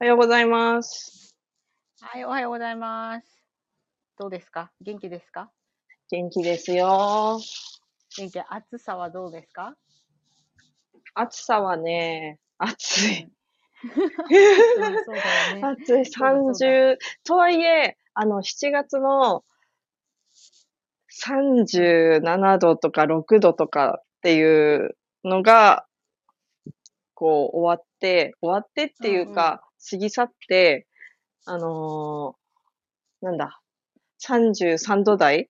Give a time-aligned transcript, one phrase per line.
[0.00, 1.36] おはようございます。
[2.00, 3.26] はい、おはようございます。
[4.18, 4.72] どうですか？
[4.80, 5.50] 元気ですか？
[6.10, 7.38] 元気ですよ。
[8.18, 9.76] 元気、暑さはどうですか？
[11.14, 13.30] 暑さはね、暑い。
[15.52, 15.62] ね。
[15.62, 16.04] 暑い。
[16.06, 19.44] そうだそうだ30、とはいえ、あの、7月の
[21.24, 25.86] 37度とか6度とかっていうのが、
[27.14, 30.86] こう、終わって、終わってっていうか、過ぎ去って、
[31.46, 33.60] あのーなんだ、
[34.26, 35.48] 33度台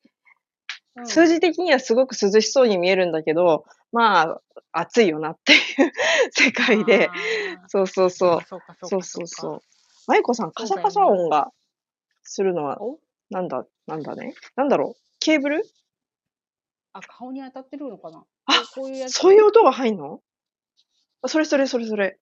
[0.97, 5.93] うん数字的にはすごく涼しそうに見えるんだけど、まあ、暑いよなっていう
[6.31, 7.11] 世界で。
[7.67, 8.41] そうそうそう。
[8.49, 8.87] そうか、そうか。
[8.89, 9.63] そうそうそう。
[10.07, 11.53] まゆこさん、カサカサ音が
[12.23, 13.01] するのは、お？
[13.31, 14.35] なんだ、なんだね？
[14.55, 15.01] なんだろう？
[15.19, 15.65] ケーブル？
[16.93, 18.25] あ、顔に当たってるのかな？
[18.47, 19.15] あこういうやつ。
[19.15, 20.23] そういう音が入んの？
[21.23, 22.21] あそれそれそれそれ。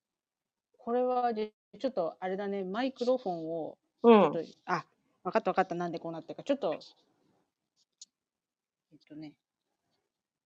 [0.79, 4.45] これはじ、ちょっとあれだね、マイクロフォンを、うんちょっ。
[4.45, 4.85] と、あ、
[5.25, 6.43] わかったわかった、なんでこうなってるか。
[6.43, 6.75] ちょっと、
[8.93, 9.33] えっとね、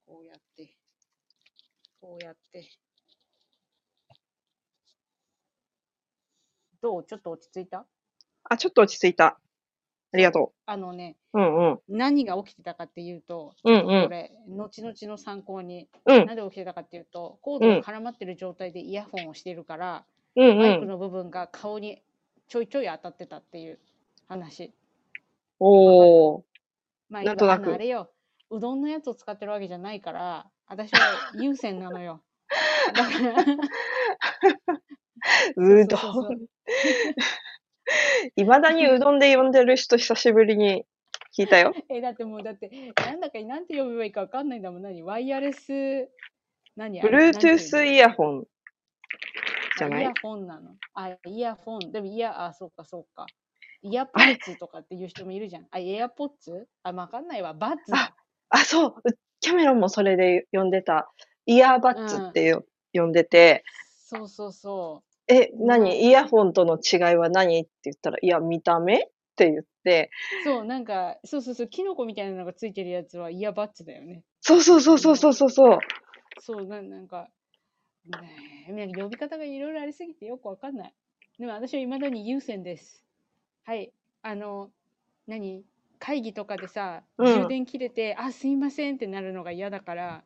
[0.06, 0.74] こうやって、
[2.00, 2.68] こうやって。
[6.80, 7.04] どう？
[7.04, 7.86] ちょっと落ち着いた？
[8.44, 9.38] あ、ちょっと落ち着いた。
[10.12, 11.40] ありがとあのね、う。
[11.40, 11.80] うんうん。
[11.88, 14.04] 何が起きてたかっていうと、うんうん。
[14.04, 16.26] これ、後々の参考に、うん。
[16.26, 20.04] なんで起きてたかっていうと、コードが絡まってる状態でイヤホンをしてるから、
[20.36, 20.88] うんマイクうん。
[20.88, 22.02] の部分が顔に
[22.48, 23.78] ちょいちょい当たってたっていう
[24.28, 24.72] 話。
[25.58, 26.42] おー。
[27.08, 28.10] まあ、なんとなくあれよ、
[28.50, 30.98] うどんのやつを使ってるわけじゃないから、私は
[31.40, 32.22] 優先なのよ。
[32.94, 33.42] だから、
[35.56, 35.96] うど
[36.32, 36.46] ん。
[38.36, 40.84] いまだにうどんで呼んでる人久しぶりに
[41.36, 41.72] 聞いたよ。
[41.88, 44.82] え、だってもう、だって、なんだか、なんて呼べばいいかわかんないんだもん。
[44.82, 45.02] 何？
[45.02, 46.10] ワイヤレス、
[46.76, 47.00] 何？
[47.00, 47.32] あれ？
[47.32, 48.46] なんていうの？Bluetooth イヤホン
[49.76, 49.98] じゃない？
[49.98, 50.76] あイヤホンなの。
[50.94, 51.92] あ、イヤホン。
[51.92, 53.26] でもイヤ、あ、そうか、そうか。
[53.82, 55.66] イヤポッツとかっていう人もいるじゃん。
[55.70, 57.54] あ、エアポッツあ、わかんないわ。
[57.54, 58.16] バッツだ。
[58.48, 58.94] あ、そう。
[59.04, 61.12] うキャメロンもそれで呼んでた。
[61.44, 63.62] イヤーバッツってよ、呼んでて、
[64.08, 67.60] そうそうそえ、うん何イヤホンとの違いは何？
[67.60, 68.98] って言ったら、いや、見た目っ
[69.36, 70.10] て言って、
[70.42, 70.44] う。
[70.44, 74.22] そう、なんか、そうそうそう、キノコみたいなのがついてるやつはイヤバッツだよね。
[74.40, 75.78] そうそうそうそうそうそうそう。
[76.40, 77.28] そう、ななんか、
[78.68, 80.94] ね呼び方がいろいろありすぎてよくわかんない。
[81.38, 83.04] でも私は未だに優先です。
[83.64, 83.92] はい。
[84.22, 84.70] あの、
[85.26, 85.64] 何？
[85.98, 90.24] 会議とかでさ、うん充電切れて、あ、すいませんってなるのが嫌だから、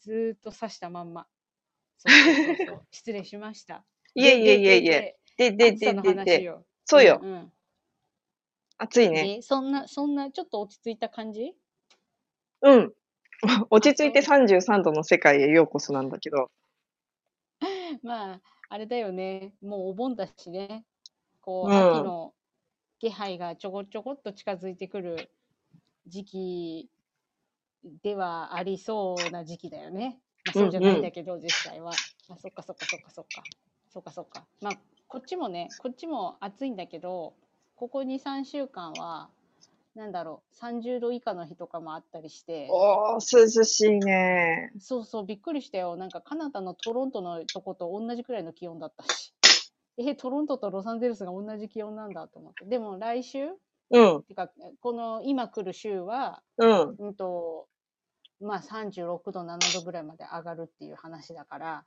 [0.00, 1.26] ずーっと刺したまんま。
[1.98, 2.86] そうそうそうそう。
[2.92, 3.84] 失礼しました。
[4.14, 5.16] いえいえいえいえ。
[5.38, 5.72] で、で。
[5.72, 6.54] で、で、で。
[6.84, 7.20] そうよ。
[7.22, 7.52] うんうん
[8.78, 9.36] 暑いね。
[9.36, 11.54] でそんな、そんな、ちょっと落ち着いた感じ？
[12.62, 12.92] うん。
[13.70, 16.50] 落ち着いて33度の世界へようこそなんだけど。
[18.02, 19.54] まあ、あれだよね。
[19.62, 20.86] もうお盆だしね。
[21.40, 22.34] こう、うん秋の
[22.98, 25.30] 気配がちょこちょこっと近づいてくる
[26.06, 26.90] 時期
[28.02, 30.20] ではありそうな時期だよね。
[30.44, 32.02] まあ、そうじゃないんだけど、実際は。
[32.28, 33.44] あ、そっかそっかそっかそっか。
[33.88, 34.46] そっかそっか。
[34.60, 37.34] まあ、こっちもね、こっちも暑いんだけど、
[37.74, 39.30] ここ2、3週間は、
[39.94, 42.68] なんだろう、30度以下の日とかもあったりして。
[42.70, 44.72] おー、涼しいね。
[44.78, 45.96] そうそう、びっくりしたよ。
[45.96, 49.34] なんかカナダのトロントのとこと同じくらいの気温だったし。
[49.98, 52.64] え、トロントとロサンゼルスが同じ気温なんだと思って。
[52.64, 53.50] でも来週
[53.90, 56.96] うん、てか、この今来る週は、うん。
[56.98, 57.68] うんと、
[58.40, 61.84] まあ36度、7度ぐらいまで上がるっていう話だから、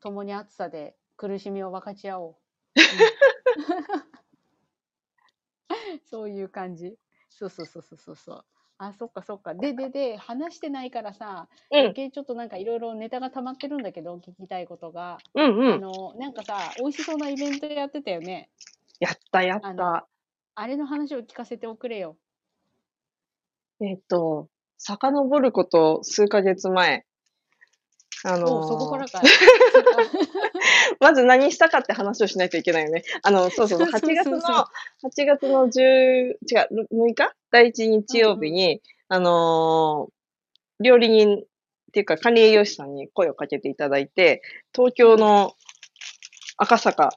[0.00, 2.32] 共に暑さで苦しみを分かち合おう。
[2.32, 2.36] う
[6.00, 6.98] んそういう感じ。
[7.36, 8.44] そうそうそうそうそうそう。
[8.78, 9.54] あ、そっかそっか。
[9.54, 15.18] で、で、で、話してないからさ、うん余計ちょっとなんかいろいろネタが溜まってるんだけど、聞きたいことが。
[15.34, 15.74] うん、うん。
[15.74, 18.50] あの、なんかさ、美味しそうなイベントやってたよね。
[19.00, 20.08] やった、やっあのた。
[20.54, 22.16] あれの話を聞かせておくれよ。
[23.80, 27.04] えっと、遡ること数ヶ月前。
[28.24, 29.22] あのーそこからかい。
[30.98, 33.04] まず何したかって話をしないといけないよね。
[33.22, 34.40] あの、そうそう、そう8そうそう月の、
[35.02, 36.34] 8月の10、違
[36.70, 37.34] う、6日？
[37.50, 40.14] 第1日曜日に、あのー
[40.80, 41.42] 料理人っ
[41.92, 44.42] ていうか管理栄養士さんに声をかけていただいて、
[44.74, 45.52] 東京の
[46.56, 47.10] 赤坂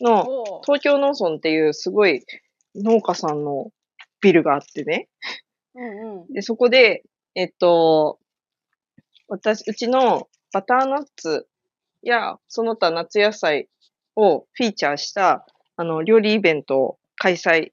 [0.00, 2.24] の東京農村っていうすごい
[2.74, 3.70] 農家さんの
[4.20, 5.08] ビルがあってね。
[5.74, 6.32] うんうん。
[6.32, 7.04] で、そこで、
[7.34, 8.18] えっと、
[9.34, 11.48] 私、うちのバターナッツ
[12.02, 13.68] や、その他夏野菜
[14.14, 15.44] をフィーチャーした、
[15.76, 17.72] あの、料理イベントを開催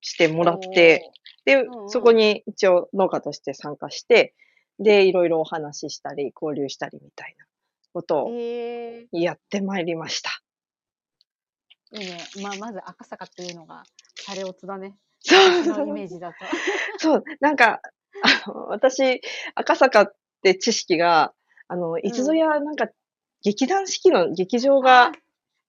[0.00, 1.10] してもらって、
[1.44, 4.34] でそこに一応農家として参加して、
[4.78, 7.46] で、いろいろお話ししたり、交流したりみたいな
[7.92, 8.26] こと。
[8.26, 8.30] を
[9.10, 10.30] やってまいりました。
[11.92, 12.18] いいね。
[12.42, 13.82] まあ、まず赤坂っていうのが、
[14.14, 14.94] シャレオツだね。
[15.20, 16.36] そ私のイう、メージだと。
[16.98, 17.80] そう、なんか、
[18.22, 19.20] あの、私、
[19.54, 21.32] 赤坂って知識が、
[21.68, 22.88] あの、いつぞや、なんか、
[23.42, 25.12] 劇団四季の劇場が、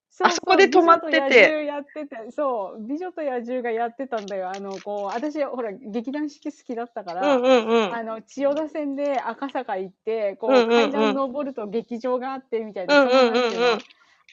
[0.09, 4.49] そうあそこで止まってて美女と野獣やってて、そう、美女と野獣がやってたんだよ。
[4.49, 7.93] あの、こう、私、ほら、劇団四季好きだったから、うんうんうん。
[7.93, 13.79] あの、千代田線で赤坂行って、こう、うんうんうん階段登ると劇場があって、みたいな、うんうんうんうん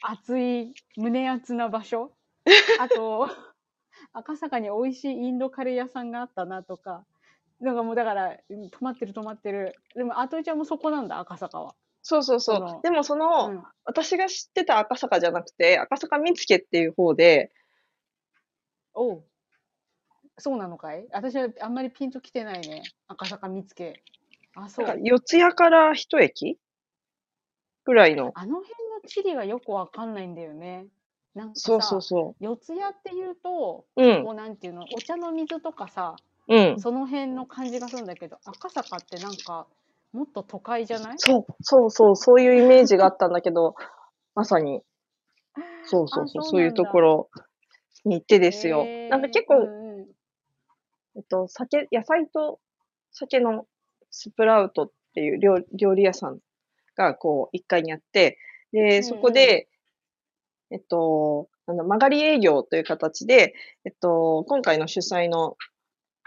[0.01, 2.11] 熱い、胸熱な場所。
[2.79, 3.29] あと、
[4.13, 7.05] 赤坂に美味しいインドカレー屋さんがあったなとか、
[7.59, 9.75] なんかもうだから、うん止まってる止まってる。
[9.95, 11.75] でも、あといちゃんもそこなんだ、赤坂は。
[12.01, 12.81] そうそうそそうの。
[12.81, 13.63] でもその、うん。
[13.85, 17.51] 私が知ってた赤坂じゃなくて、赤坂見附っていう方で、
[18.93, 19.23] おう。
[20.37, 21.07] そうなのかい？
[21.11, 22.83] 私はあんまりピンときてないね。
[23.07, 23.93] 赤坂見附。
[24.55, 24.99] あ、そなんかう。
[25.03, 26.59] 四谷から一駅？
[27.85, 28.31] ぐらいの。
[28.35, 28.69] あの辺
[29.01, 30.87] の地理がよくわかんないんだよね。
[31.33, 34.03] なんかさ、そうそうそ四谷っていうと、う。
[34.03, 36.15] うんこ、うなんていうの、お茶の水とかさ、
[36.47, 36.79] うん。
[36.79, 39.67] その辺の感じがするんだけど、赤坂ってなんか、
[40.13, 41.15] もっと都会じゃない？
[41.17, 43.75] そう、そうそう、そういうイメージがあったんだけど、
[44.35, 44.81] まさに、
[45.83, 47.29] そうそうそう、あそういうところ
[48.05, 48.81] に行ってですよ。
[48.81, 49.09] へー。
[49.09, 50.07] なんか結構、うんうん。
[51.17, 52.59] えっと、酒、野菜と
[53.11, 53.65] 酒の
[54.11, 56.39] スプラウトっていう料料理屋さん
[56.95, 58.37] がこう、1階にあって、
[58.71, 59.69] で、そこで、
[60.71, 63.53] えっと、なんだ、曲がり営業という形で、
[63.85, 65.55] えっと、今回の主催の、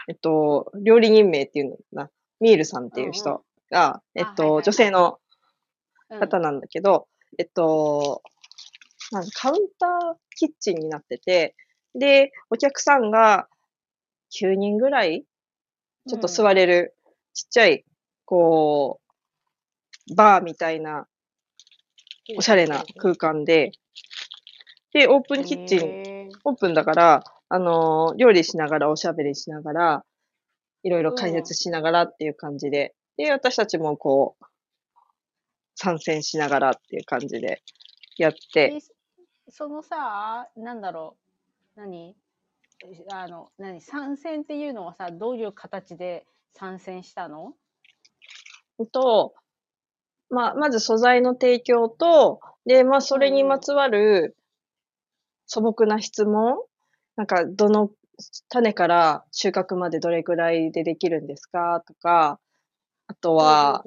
[0.09, 2.09] えっと、料理人名っていうのかな、
[2.39, 5.19] ミールさんっていううんう人が、えっと、女性の
[6.09, 6.19] うん。
[6.19, 7.07] 方なんだけど、
[7.37, 8.23] えっと、
[9.11, 11.55] なんかカウンターキッチンになってて、
[11.93, 13.47] で、お客さんが
[14.31, 15.25] 9人ぐらい、
[16.07, 16.95] ちょっと座れる、
[17.35, 17.85] ちっちゃい、
[18.25, 18.99] こ
[20.09, 21.07] う、バーみたいな、
[22.35, 23.73] おしゃれな空間で、
[24.91, 26.31] で、オープンキッチン、ン。
[26.45, 30.05] オープンだから、あのー料理しながら、おしゃべりしながら、
[30.83, 34.45] いろいろ解説しながらっていう感じで、で、私たちもこう、
[35.75, 37.61] 参戦しながらっていう感じで
[38.17, 38.79] やって、で
[39.49, 41.17] そのさ、なんだろ
[41.75, 42.15] う、何？
[43.11, 43.81] あの、何？
[43.81, 47.53] 参戦っていうのはさ、どういう形で参戦したの？
[48.91, 49.33] と、
[50.29, 54.37] まあ、まず素材の提供と、で、まあ、それにまつわる
[55.47, 56.59] 素朴な質問
[57.19, 57.91] なんか、どの
[58.47, 62.39] 種から収穫までどれくらいでできるんですかとか、
[63.07, 63.83] あとは、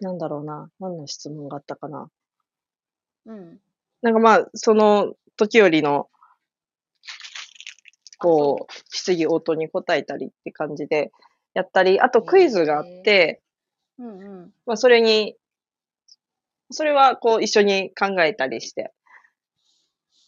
[0.00, 2.10] なんだろうな、何の質問があったかな。
[3.24, 3.58] ううん。
[4.02, 6.10] なんかまあ、その時よりの、
[8.18, 11.10] こう、質疑応答に答えたりって感じで
[11.54, 13.40] やったり、あとクイズがあって、
[13.98, 14.04] う。
[14.04, 14.52] うんうん。
[14.66, 15.36] まあそれに、
[16.70, 18.92] それはこう一緒に考えたりして、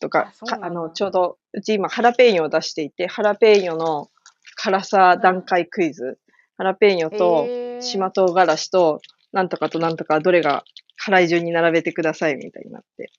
[0.00, 4.08] とかあ、かあの、ちょうど、うち今ハラペーニョを出していて、ハラペーニョの
[4.56, 6.19] 辛さ段階クイズ、
[6.56, 7.47] ハラペーニョと
[7.81, 9.00] 島唐辛子と、
[9.32, 10.64] なんとかとなんとかどれが
[10.97, 13.11] 辛い順に並べてくださいみたいになって。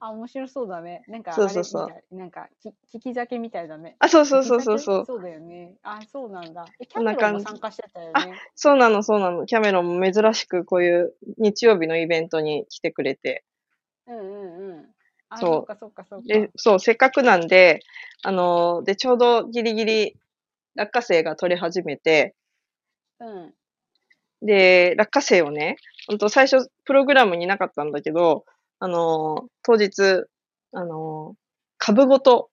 [0.00, 1.04] あ、面白そうだね。
[1.06, 3.96] なんか、そうそうそうなんか、き聞き酒みたいだね。
[4.00, 5.22] あ、そうそうそうそうそう。
[5.22, 5.76] だよね。
[5.82, 6.66] あ、そうなんだ。
[6.80, 8.40] えキこャメロンも参加してたよね。
[8.56, 9.46] そうなの、そうなの。
[9.46, 13.44] キャメロンも珍しくこういう日曜日のイベントに来てくれて。
[14.06, 14.89] うんうんうん。
[15.30, 16.26] あ、そうそうかそうかそうか。
[16.26, 17.80] で、そう、せっかくなんで、
[18.22, 20.16] あの、で、ちょうどギリギリ
[20.74, 22.34] 落花生が取れ始めて、
[23.20, 23.54] うん。
[24.42, 25.76] で、落花生をね、
[26.08, 28.44] 本当最初プログラムになかったんだけど、
[28.78, 30.24] あの、当日、
[30.72, 31.36] あの、
[31.78, 32.50] 株ごと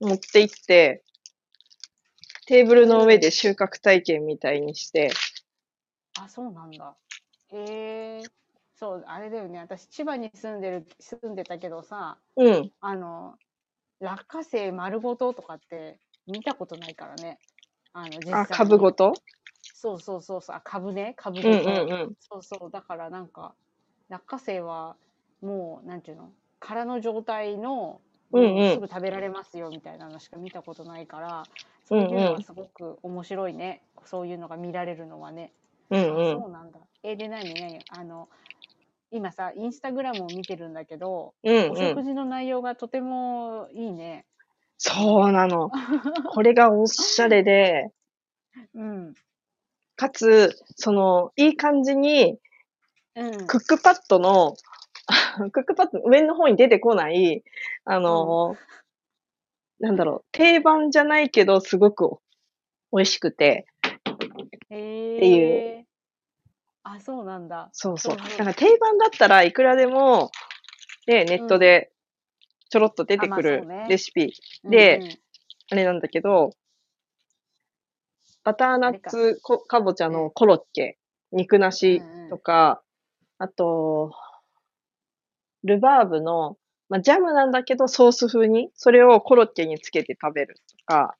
[0.00, 1.02] 持って行って、
[2.46, 5.10] テーブルの上で収穫体験みたいにして、
[6.20, 6.94] あ、そうなんだ。
[7.52, 8.22] へえ。
[8.76, 9.58] そう、あれだよね。
[9.60, 12.74] 私、千葉に住んでる、住んでたけどさ、うん。
[12.80, 13.38] あの、
[14.00, 17.40] 落花生丸ごととかって見たことないからね。
[17.92, 19.22] あの、実際あ、に株ごと？
[19.72, 20.56] そうそうそうそう。
[20.56, 21.14] あ、株ね。
[21.16, 21.86] 株うんごと。
[21.86, 22.16] うんうん。
[22.20, 22.70] そうそう。
[22.72, 23.56] だからなんか、
[24.10, 24.98] 落花生は、
[25.42, 26.34] もう、なんていうの？
[26.60, 28.02] 空の状態の、
[28.32, 31.50] うんうんもすぐ食べられますよみたいなのしか見たことないから、
[31.84, 33.86] そういうのはすごく面白いね。
[34.06, 35.54] そういうのが見られるのはね。
[35.54, 35.56] あ
[35.90, 36.44] うんうん。
[36.44, 36.80] そうなんだ。
[37.02, 37.56] え、で、何？
[37.58, 37.84] 何？
[37.88, 38.30] あの、
[39.14, 41.76] 今さ、インスタグラムを見てるんだけど、うんおうん。
[41.76, 44.26] 食事の内容がとてもいいね。
[44.76, 45.70] そうなの。
[46.34, 47.92] これがおしゃれで、
[48.74, 49.14] うん。
[49.94, 52.40] かつ、その、いい感じに、
[53.14, 53.46] うん。
[53.46, 54.56] クックパッドの、
[55.52, 57.44] クックパッドの上の方に出てこない、
[57.84, 58.56] あの、
[59.78, 62.18] なんだろう、定番じゃないけど、すごく
[62.90, 63.66] 美味しくて、
[64.70, 65.16] へえ。
[65.18, 65.86] っていう
[66.84, 67.70] あ、そうなんだ。
[67.72, 68.16] そうそう。
[68.16, 70.30] なんか定番だったらいくらでも、
[71.06, 71.90] で、ネットで
[72.70, 74.32] ちょろっと出てくあまあるレシピ、
[74.64, 75.18] でうんうん。
[75.70, 76.50] あれなんだけど、
[78.44, 80.98] バターナッツこかぼちゃのコロッケ、
[81.32, 82.82] 肉なしとか、
[83.38, 84.12] あと、
[85.64, 86.58] ルバーブの、
[86.90, 91.16] まあ、ジャムなんだけどソース風に、それをコロッケにつけて食べるとか、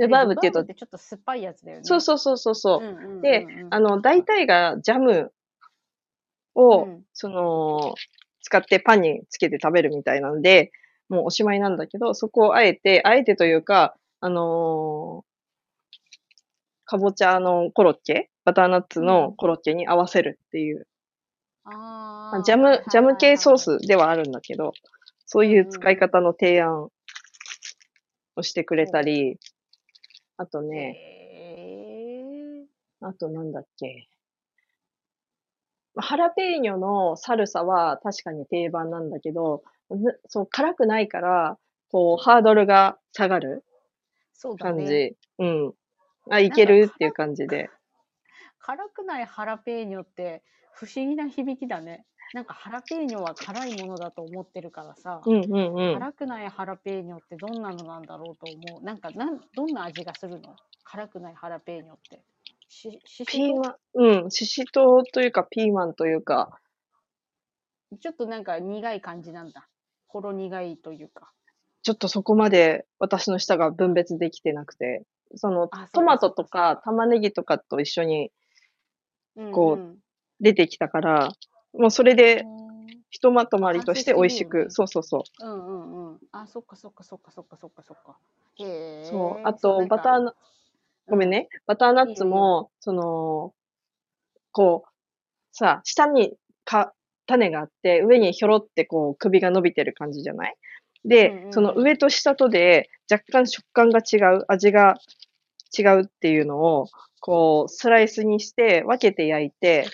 [0.00, 0.64] ルバーブっていうと。
[0.64, 1.84] ちょっと酸っぱいやつだよね。
[1.84, 3.20] そうそうそうそうそう、んうんうんうん。
[3.20, 5.32] で、あの、大体がジャム
[6.54, 7.04] を、うん。
[7.12, 7.94] その、
[8.42, 10.72] 使ってパンにつけて食べるみたいなんで、
[11.08, 15.30] もうおしまいなんだけど、そこをあえて、あえてというか、あのー
[16.90, 20.88] かぼちゃのコロッケバターナッツのコロッケに合わせるっていう。
[21.62, 23.58] あまあージャム、ジャム系ソー。
[23.58, 24.72] スではあるんだけど、
[25.24, 26.88] そういう使い方の提案
[28.34, 29.38] をしてくれたり、
[30.40, 32.64] あとね、へ
[33.02, 34.08] あとなんだっけ。
[35.94, 41.58] まあハラペーニョのサルサは確かに定番なんだけど、ぬそう、辛くないから、
[41.92, 43.66] こう、ハードルが下がる
[44.32, 44.90] そうだ感じ。
[44.90, 45.14] ね。
[45.40, 45.74] うん。
[46.30, 47.68] あ、いけるっていう感じで。
[48.60, 50.42] 辛くないハラペーニョって
[50.72, 52.06] 不思議な響きだね。
[52.32, 55.94] なんかハラペーニョは辛いものだと思ってるからさ、うんうんうん。
[55.94, 58.84] 辛くないハラペーニョってどんなのなんだろうと思う。
[58.84, 60.54] なんかなんどんな味がするの？
[60.84, 62.20] 辛くないハラペーニョって。
[62.68, 66.60] ししピーマン、うん、ししとうというか、ピーマンというか、
[68.00, 69.66] ちょっとなんか苦い感じなんだ。
[70.06, 71.32] ほろ苦いというか。
[71.82, 75.02] ちょっとそこまで私の舌が分別できてなくて、
[75.34, 78.30] そのトマトとか玉ねぎとかと一緒に
[79.52, 79.96] こううんうん
[80.42, 81.32] 出てきたから、
[81.72, 82.60] もうそれでうん
[83.12, 85.44] ひとまとまりとして美味しく、そうそうそう。
[85.44, 86.18] うんうんうん。
[86.30, 88.16] あ、そっかそっかそっかそっかそっかそっか。
[88.60, 88.64] へ
[89.02, 89.04] え。
[89.04, 89.48] そう。
[89.48, 90.34] あと、バターナ、
[91.08, 91.30] ごめん。
[91.30, 91.48] ね。
[91.66, 93.52] バターナッツも、その、
[94.52, 94.88] こう、
[95.50, 96.92] さ、下にか、
[97.26, 100.54] 種があって、上にひょろってこう、首が伸びてる感じじゃない？
[101.04, 104.98] で、うんうんうんその上と下とで若干食感が違う、味が
[105.76, 106.86] 違うっていうのを、
[107.18, 109.86] こう、スライスにして分けて焼いて、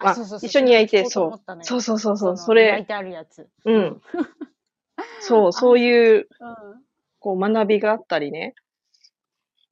[0.00, 1.30] まあそうそうそう一緒に焼いてそう
[1.62, 3.48] そうそうそうそそれ焼いてあるやつ。
[3.64, 4.02] うん。
[5.20, 6.84] そう、そういう、うん。
[7.20, 8.54] こう、学びがあったりね。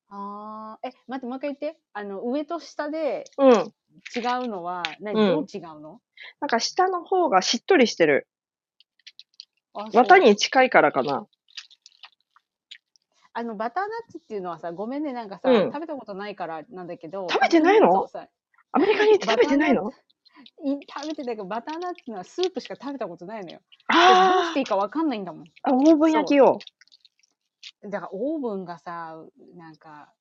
[0.09, 1.79] ああ、え、待って、もう一回言って。
[1.93, 3.51] あの、上と下でうん。
[3.53, 6.01] 違うのは、何、うんどう違うの？
[6.41, 8.27] なんか下の方がしっとりしてる。
[9.93, 11.27] 綿に近いからかな。
[13.33, 17.29] あの、バターナッツっていうのはさ、ごめんね、なんかさ、うん食べたことないからなんだけど。
[17.29, 18.09] 食べてないの？
[18.73, 19.93] アメリカに行って食べてないの？
[20.65, 23.61] い食べてたけど、バターナッツのはスープしか食べたことないのよ。
[23.89, 25.45] どうあしていいかわかんないんだもん。
[25.63, 26.59] あ、オーブン焼きを。
[27.85, 29.17] だからオーブンがさ、
[29.57, 30.13] なんか、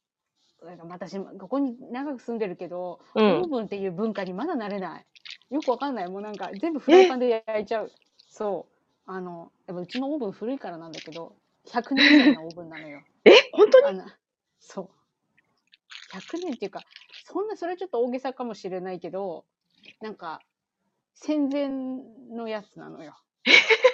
[0.63, 3.47] なんか私、ここに長く住んでるけど、うんオー。
[3.47, 5.05] ブンっていう文化にまだ慣れない。
[5.49, 6.09] よくわかんない。
[6.09, 7.91] もうなんか全部フライパンで焼いちゃう。
[8.27, 9.11] そう。
[9.11, 11.35] あの、やっぱうちのオーブン古いからなんだけど、
[11.67, 13.01] 100年以上のオーブンなのよ。
[13.25, 13.99] え本当に？
[13.99, 14.11] あの
[14.59, 14.89] そう。
[16.13, 16.81] 100年っていうか、
[17.25, 19.45] そんな、それちょっと大げさかもしれないけど、
[20.03, 20.41] なんか、
[21.13, 23.15] 戦前のやつなのよ。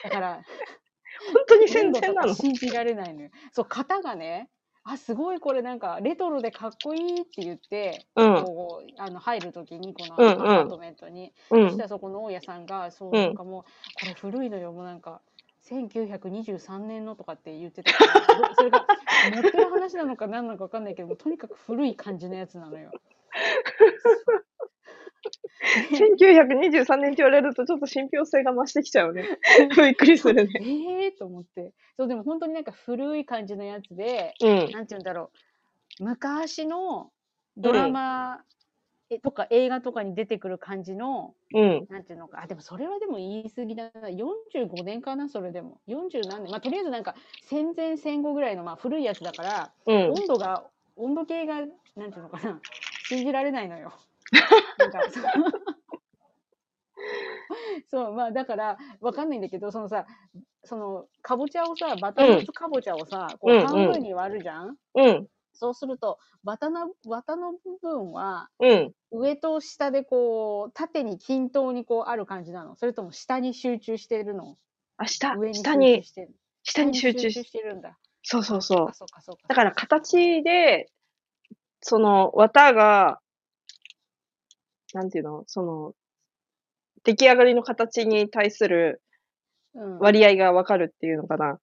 [0.03, 0.41] だから、
[1.33, 2.33] 本当に戦前なの？
[2.33, 3.29] 信じられないのよ。
[3.51, 4.49] そう、型がね、
[4.83, 8.43] あ、すごいこれなんかレトロでかっこいいって言って、うん。
[8.43, 11.83] こうあの入るときにこのうんうんアパートメントに、うんそした。
[11.83, 13.69] らそこの大家さんがそううんなんかもう、こ
[14.07, 15.21] れ古いのよもうなんか
[15.69, 18.87] 1923年のとかって言ってたからどそれが
[19.31, 22.89] 持ってる話なのか何なのか分かんないけどもとにかく古い感じのやつなのよ。
[25.61, 29.25] 1923年って言われるとちょっと信憑性が増してきちゃうね。
[29.75, 30.51] びっくりするね。
[30.61, 30.63] え
[31.05, 34.49] えー、と思ってそうでも本当になんか古い感じのやつでうん。
[34.49, 35.31] なんて言うんだろ
[35.99, 37.11] う昔の
[37.57, 38.43] ドラマ、
[39.09, 41.87] えとか映画とかに出てくる感じのうん。
[41.89, 49.95] なんていうのかあでもそれはでも言い過ぎだな45年かなそれでも40何年まあとりあえずなんか戦前戦後ぐらいのまあ古いやつだから、うん。
[50.11, 50.63] 温度が
[50.95, 52.61] 温度計がなんていうのかな
[53.03, 53.93] 信じられないのよ。
[54.77, 55.23] なんかそう。
[57.89, 60.05] そうまあだからわかんないんだけどそのさ
[60.63, 63.67] そのかぼちゃをさバターナッツかぼちゃをさ、こうんううん。
[63.67, 65.27] 半分に割るじゃん、うん。
[65.53, 68.93] そうするとバタの綿の部分はうん。
[69.11, 72.75] 上と下でこう縦に均等にこうある感じなの。
[72.75, 74.57] それとも下に集中してるの？
[74.97, 75.95] あ、下上、に集下に。
[75.95, 76.35] 中、してる。
[76.63, 77.97] 下に集中し、してるんだ。
[78.21, 78.87] そうそうそう。
[79.47, 80.91] だから形で、
[81.81, 83.19] その、綿が、
[84.93, 85.93] なんていうのその、
[87.03, 89.01] 出来上がりの形に対する
[89.75, 91.59] うん割合がわかるっていうのかな。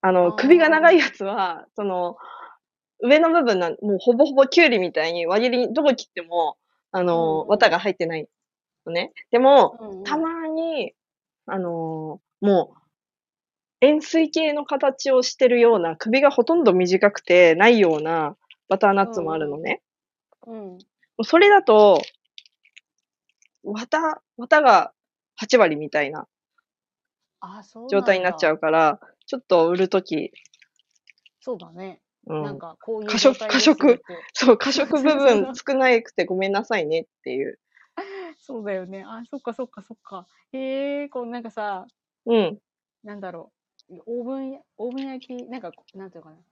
[0.00, 2.16] ああの、ー首が長いやつは、その、
[3.00, 6.56] 上の部分な、もうほぼほぼキュウリみたいに輪切り、どこ切っても、
[6.90, 8.26] あの、綿が入ってない
[8.86, 9.12] のね。
[9.30, 10.94] でも、たまに、
[11.46, 12.80] あのーもう、
[13.80, 18.36] 円錐形の形をしてるような、首がほとんど短くてないような
[18.68, 19.82] バターナッツもあるのね。
[20.46, 20.56] うん。
[20.56, 20.78] も
[21.18, 22.00] うそれだと、
[23.64, 24.92] 綿、綿が
[25.36, 26.26] 8割みたいな
[27.90, 28.54] 状態になっちゃう。
[28.54, 30.32] うから、ちょっと売るとき、
[31.40, 32.00] そうだね。
[32.26, 32.42] うん。
[32.42, 34.02] なんか、こういう過食過食
[34.32, 37.58] そう、過食部分 少なくてごめんなさいねっていう。
[38.38, 39.04] そうだよね。
[39.06, 40.26] あ、そっかそっかそっか。
[40.52, 41.86] へえ、こうなんかさ、
[42.26, 42.58] うん。
[43.02, 43.52] なんだろ
[43.90, 44.00] う。
[44.06, 46.42] オーブンや、オーブン焼き、なんか、なんていうのかな。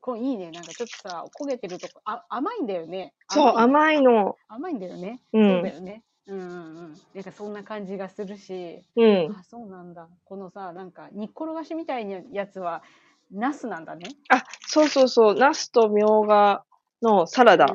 [0.00, 0.50] こういいね。
[0.50, 3.14] なんかちょっとさ、焦げてるとこ、あ、甘いんだよね。
[3.28, 4.36] そう、甘いの。
[4.48, 5.22] 甘いんだよね。
[5.32, 5.72] うそうだん。
[5.74, 6.02] よね。
[6.26, 7.00] うんうんうん。
[7.14, 9.36] なんかそんな感じがするし、うん。
[9.36, 10.08] あ、そうなんだ。
[10.24, 12.82] このさ、なんか煮っころがしみたいなやつは、
[13.30, 14.08] ナスなんだね。
[14.28, 15.34] あ、そうそうそう。
[15.34, 16.64] ナスとみょうが
[17.02, 17.66] のサラダ。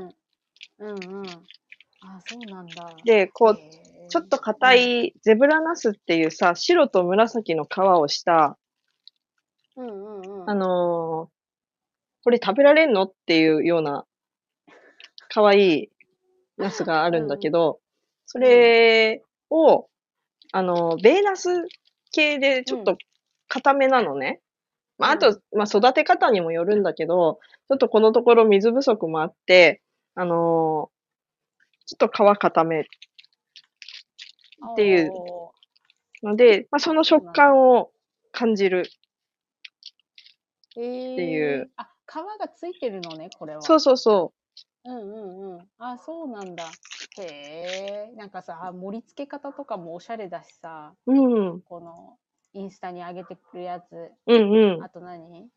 [0.79, 0.87] うん。
[0.87, 1.25] うんうん。
[1.27, 2.93] あ、そうなんだ。
[3.03, 3.59] で、こう、
[4.09, 8.57] ちょっと硬いゼブラナスっていうさ、白と紫の皮をした、
[9.75, 10.49] うんうんうん。
[10.49, 11.37] あのー
[12.23, 14.05] これ食べられんのっていうような、
[15.29, 15.89] 可愛い
[16.57, 17.79] ナスがあるんだけど、
[18.27, 19.87] それを、
[20.51, 21.49] あのーベーナス
[22.11, 22.97] 系でちょっと
[23.47, 24.41] 硬めなのね。
[24.97, 29.81] まあ、あうと、まあ、育て方にもよるんだけど、ちょっとこのところ水不足もあって、
[30.15, 30.97] あのー
[31.89, 32.83] ちょっと皮固めっ
[34.75, 35.53] ていうお
[36.21, 37.91] ので、まあ、その食感を
[38.33, 38.89] 感じる。
[40.71, 41.69] っていう。
[41.77, 43.61] あ、皮がついてるのね、これは。
[43.61, 44.33] そうそうそ
[44.83, 45.15] うんう
[45.53, 45.67] んうん。
[45.77, 46.65] あ、そうなんだ。
[47.21, 48.15] へえ。
[48.15, 51.13] なんかさ、あ盛り付け方とかもおしゃれだしさ、う。
[51.13, 51.15] う
[51.55, 51.61] ん。
[51.61, 52.17] この
[52.53, 54.11] インスタに上げてくるやつ。
[54.27, 54.89] うんうんあ。
[54.89, 55.49] と何？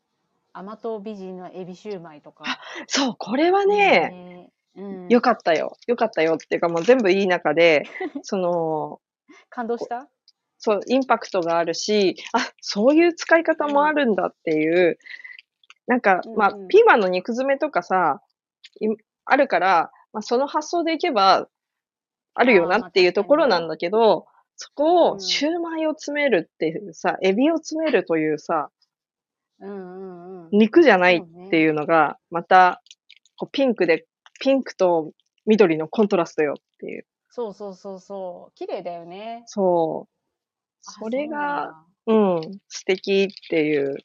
[0.53, 2.43] 甘党美人のエビシューマイとか。
[2.87, 5.77] そう、これはね、ねうん、よかったよ。
[5.87, 7.83] よかったよっていうか、もう全部いい中で、
[8.23, 8.99] その、
[9.49, 10.09] 感動した？
[10.57, 14.99] そう、インパクトがあるし、あ、そういう使い方もあるんだっていう、
[15.87, 18.21] なんか、まあうんうん、ピーマンの肉詰めとかさ、
[18.79, 18.87] い
[19.25, 21.47] あるから、まあ、その発想でいけば、
[22.33, 28.69] あるよなっていうところなんだけど、そこを、うんシューマイを詰めるっていうさ、エビを詰めるというさ、
[29.59, 30.49] うんうんうん。
[30.51, 32.81] 肉じゃないっていうのが、また、
[33.37, 34.05] こうピンクで、
[34.39, 35.11] ピンクと
[35.45, 37.05] 緑のコントラストよっていう。
[37.29, 38.53] そうそうそうそう。
[38.55, 39.43] 綺麗だよね。
[39.45, 40.11] そう。
[40.87, 43.97] あそれが、うん、素敵っていう。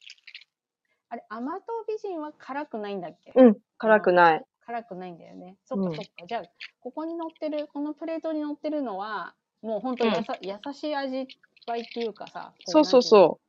[1.08, 3.32] あれ、甘党美人は辛くないんだっけ？
[3.34, 4.44] うん、辛くない。
[4.66, 5.57] 辛くないんだよね。
[5.64, 6.26] そっうんかそっか。
[6.26, 6.42] じゃあ、
[6.81, 11.29] ここに乗ってる、このプレートに乗ってるのは、もう本当やさ、優しい味
[11.66, 12.52] わいっていうかさ。
[12.64, 13.40] こそうそうそ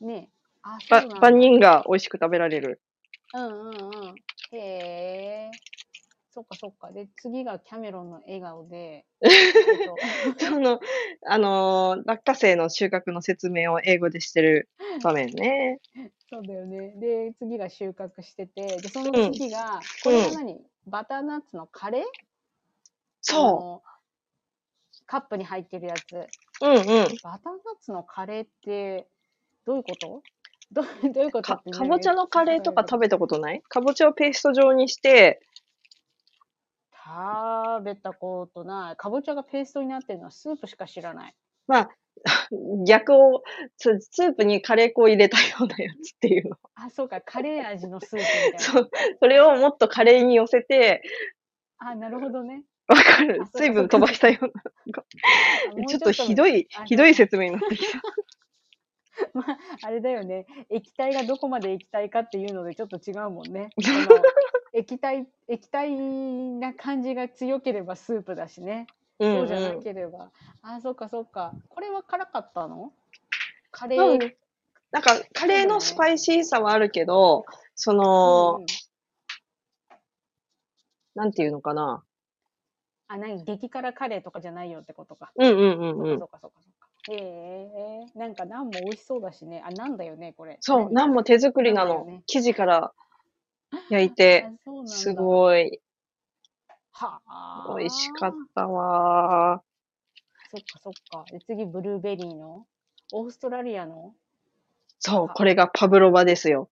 [0.00, 0.04] う。
[0.04, 0.06] う。
[0.06, 0.30] ね
[0.62, 1.08] あ、そう。
[1.20, 2.80] 万人が美味しく食べられる。
[3.34, 4.14] うんうんうん。
[4.52, 5.50] へえ。
[6.38, 6.92] そっかそっか。
[6.92, 9.04] で、次がキャメロンの笑顔で。
[9.20, 9.26] え
[10.30, 10.78] っとその、
[11.26, 14.68] あのー落花生の収穫の説明を英語でしてる
[15.02, 15.80] 場面ね。
[16.30, 16.92] そうだよね。
[16.94, 22.04] で、次が収穫してて、で、その次が、これは何、バターナッツのカレー？
[23.20, 23.88] そう。
[25.06, 26.14] カップに入ってるやつ。
[26.14, 26.28] う。
[26.62, 26.82] うんうん。
[26.84, 29.08] バターナッツのカレーって、
[29.66, 30.22] どういうこと？
[30.70, 33.62] どうどういうことかかぼちゃのカレーとか食べべたことない？
[33.68, 35.40] かぼちゃをペースト状にして、
[37.08, 38.96] 食べたことない。
[38.96, 41.34] かぼちゃがペーストになってるのはスープしか知らない。
[41.66, 41.90] まあ、
[42.86, 43.42] 逆を、
[43.76, 46.56] ススープにカレー粉を入れたようなやつっていうの。
[46.74, 48.58] あ、そうか、カレー味のスープみたいな。
[48.58, 48.90] そう。
[49.20, 51.02] それをもっとカレーに寄せて、
[51.78, 52.64] あ、なるほどね。
[52.88, 55.86] わかる水分飛ばしたような。
[55.86, 56.66] ちょっとひどい。
[56.86, 58.00] ひどい説明になってきた。
[59.34, 60.46] まあ、あれだよね。
[60.70, 63.70] 液体がどこまで液体かっていうのでちょっと違うもんね。
[64.78, 68.86] 液体、液体な感じが強ければスープだしね。
[69.18, 70.30] うんそうじゃなうんければ。
[70.62, 71.52] あ、そっかそっか。
[71.68, 72.92] これは辛かったの？
[73.72, 74.26] カレうー。
[74.26, 74.34] ん
[74.90, 78.66] なんか、カレーのスパイシーさはあるけど、その、うん
[81.16, 82.04] なんていうのかな？
[83.08, 83.42] あ、何？
[83.42, 85.32] 激辛カレーとかじゃないよってことか。
[85.34, 86.24] うんうんうんうんそ。
[86.26, 86.88] っかそっかそっか。
[87.10, 89.64] へえなんかナンも美味しそうだしね。
[89.66, 90.58] あ、なんだよね、これ。
[90.60, 92.04] そう、ナンも手作りなの。
[92.04, 92.92] ね生地から
[93.90, 94.46] 焼いて、
[94.86, 95.80] すごい
[96.92, 97.76] はあ。
[97.78, 99.62] 美味しかったわ
[100.50, 101.24] そっかそっか。
[101.30, 102.66] で、次、ブルーベリーの？
[103.12, 104.14] オーストラリアの？
[104.98, 106.70] そう、これがパブロバですよ。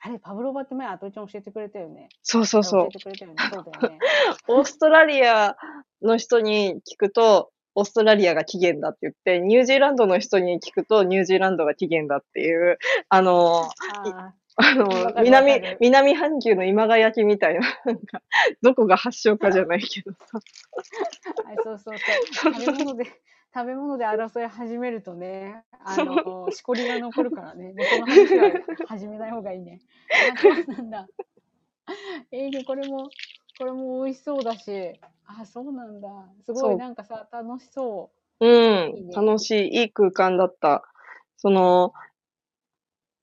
[0.00, 2.10] あれ、パブロバって前、アトイちゃん教えてくれたよね。
[2.22, 2.90] そうそうそう教え。
[2.92, 3.36] てくれたよね。
[3.52, 3.98] そうだよね。
[4.46, 5.56] オーストラリア
[6.02, 13.70] の人に聞くと、オーストラリアが起源だって言って、ニュージーランドの人に聞くと、ニュージーランドが起源だっていう、あの、
[14.04, 18.22] ああわの南る、南半球の今川焼きみたいな、なんか、
[18.60, 20.18] どこが発祥かじゃないけどさ。
[20.34, 22.54] あ、そう そうそう。
[22.54, 23.04] 食べ物で、
[23.54, 28.50] 食べ物で争い始めるとね、あの、しこりが残るからね、もうその話は
[28.88, 29.80] 始めない方がいいね。
[30.34, 31.08] あ、そうなんだ。
[32.32, 33.10] えー、これも、
[33.58, 34.92] これも美味しそうだし、
[35.24, 36.08] あ、そうなんだ。
[36.44, 40.82] すごいなんかさ、楽しそうんいいね楽しい、いい空間だった。
[41.36, 41.92] その、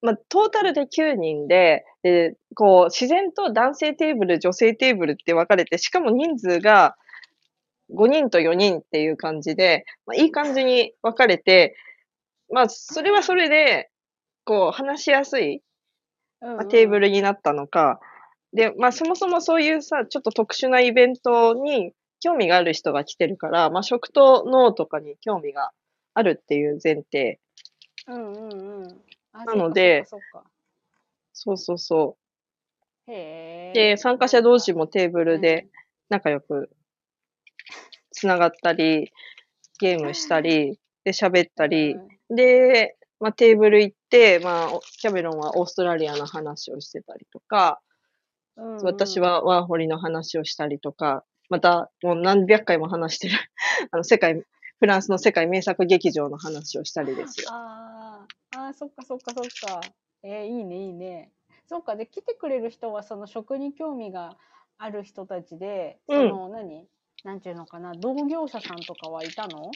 [0.06, 6.96] まあ、トータルで9人で、で、こう、自然と男性テーブル、女性テーブルって分かれて、しかも人数が
[7.94, 11.76] 5人と4人っていう感じで、まあ、いい感じに分かれて、
[12.52, 13.90] まあ、それはそれで、
[14.44, 15.62] こう、話しやすい、
[16.40, 17.08] まあ、テーブル。
[17.08, 18.00] ルになったのか、
[18.54, 25.72] で、まあ、そもそもそういうさ、ちょっと特殊なイベントに興味がある人が来てるから、まあ、食と脳とかに興味が
[26.14, 27.40] あるっていう前提。
[28.08, 29.02] うんうんうん。
[29.38, 30.18] あなのでそ
[31.34, 32.18] そうそうそ
[33.08, 33.12] う。
[33.12, 33.72] え。
[33.74, 35.68] で、参加者同士もテーブブルで、
[36.10, 36.70] 仲良く
[38.12, 39.12] つながったり、
[39.80, 41.96] ゲームしたり、で、喋ったり、
[42.30, 47.82] で、まあ、テーブル行って、まあ、おキャメロンはオーストラリアの話をしてたりとか、
[48.56, 48.84] うんうん。
[48.84, 53.38] 私、はワーホリの話をしたりとか、また、もう何百回も話してる、
[53.92, 54.42] あの、世界、
[54.80, 57.48] フランスの世界名作劇場の話をしたりですよ。
[57.52, 59.82] あーあー、そっかそっかそっか。
[60.24, 61.32] えーいいねいいね。
[61.68, 64.38] そっか、で、来てくれる人は、その食に興味が
[64.78, 66.88] ある人たちで、そうんの、何？
[67.24, 69.72] なんていうのかな、同業者さんとかはいたの？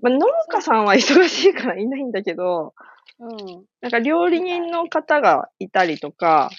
[0.00, 2.74] まあ、農家さんは忙しいからいないんだけど、
[3.18, 3.64] うん。
[3.80, 6.50] なんか料理人の方がいたりとか、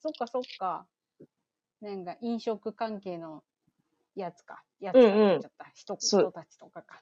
[0.00, 0.86] そっかそっか。
[1.80, 3.42] なんか飲食関係の
[4.20, 4.62] やつか。
[4.80, 5.40] やつかうんうん。
[5.74, 7.00] 人そう人たちとかか。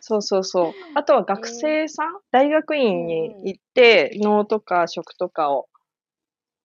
[0.00, 0.72] そうそうそう。
[0.94, 5.68] あとは学生さん、大学院に行って、農とか食とかを、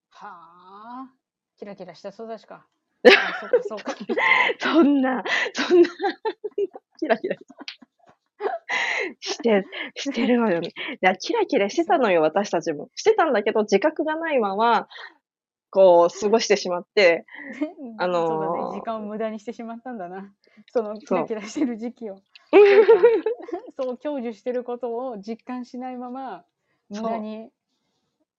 [0.10, 1.14] はあ。
[1.58, 2.68] キラキラした育ちか。
[3.06, 3.96] あそっかそっか。
[4.60, 5.90] そんな、そんな、
[6.98, 7.36] キラキラ
[9.20, 10.70] して、してるわよね。
[10.70, 12.90] いや、キラキラしてたのよ、私たちも。
[12.96, 14.88] してたんだけど、自覚がないまま、
[15.74, 17.26] こう、過ごしてしまって、
[17.98, 18.76] あのーそうだね。
[18.76, 20.32] 時間を無駄にしてしまったんだな。
[20.72, 22.20] そのキラキラしてる時期を。
[23.76, 26.46] そう、享受してることを実感しないまま、
[26.90, 27.50] 無駄に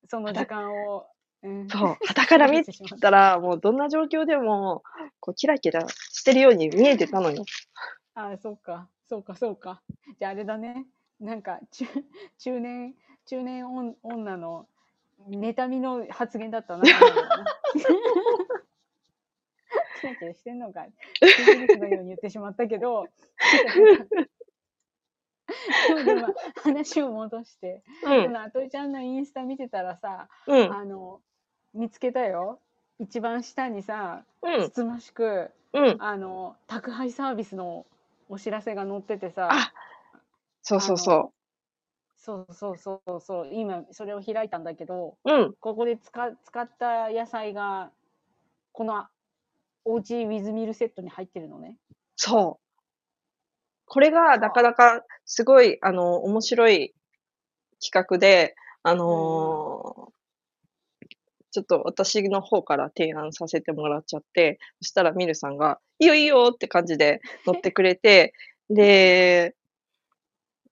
[0.09, 1.09] その時間を、
[1.43, 4.85] うん、そう、傍から見てしまったたら、もうどんな状況でも、
[5.19, 7.45] こう、キラキラしてるように見えてたのよ。
[8.15, 9.83] ああ、そうか、そうか、そうか。
[10.21, 10.87] じゃああれだね。
[11.19, 11.87] なんか中
[12.39, 12.95] 中年
[13.27, 14.69] 中年女女の
[15.29, 16.85] 妬みの発言だったな。
[20.01, 20.87] キラキラしてんのか。
[21.79, 23.07] のように言ってしまったけど。
[26.05, 31.21] でも話を戻して、うん、そのあといちゃんのインスタ見てたらさ、うん、あの
[31.75, 32.61] 見つけたよ。
[32.99, 35.97] 一番下にさ、うんつ、つましくうん。
[36.01, 37.87] あの宅配サービスの
[38.29, 39.73] お知らせが載っててさあ
[40.63, 41.33] そうそうそ
[42.25, 45.31] そうそうそうそう今それを開いたんだけどう。
[45.31, 46.11] うん、ここで使
[46.47, 47.91] 使った野菜が
[48.73, 49.05] この
[49.85, 51.77] おうちウィズミルセットに入ってるのね。
[52.17, 52.65] そう。
[53.85, 56.95] これがなかなかすごい、あの、面白い
[57.85, 60.15] 企画で、あのー
[61.51, 68.33] ちょっと私の方から提案させてもらっちゃって、そしたらミルさんが、いいよいいよって感じで乗ってくれて、
[68.71, 69.55] で、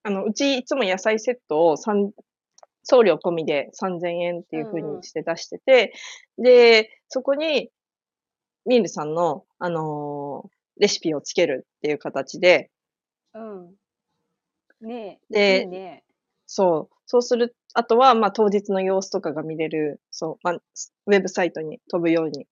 [0.05, 2.13] あの、うちいつも野菜セットを三
[2.85, 5.93] 送料込みで3000円っていう風うんうんにして出してて、
[6.39, 7.71] で、そこに、
[8.65, 12.71] ミールさんの、あのーレシピをつけるっていう形で、
[13.35, 13.75] うん。
[14.81, 15.33] ねえ。
[15.33, 16.03] でいいね。
[16.47, 22.47] そう、そうする、あとは、まあ、当日の様子とかが見れる、そう、まあ、ウェブサイトに飛ぶように